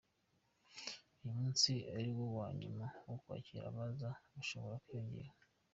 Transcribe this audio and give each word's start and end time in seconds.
Uyu 1.19 1.31
munsi 1.39 1.71
ari 1.97 2.09
wo 2.17 2.25
wa 2.37 2.47
nyuma 2.59 2.85
wo 3.07 3.15
kwakira 3.21 3.63
abaza, 3.69 4.09
bashobora 4.33 4.75
kwiyongera. 4.85 5.31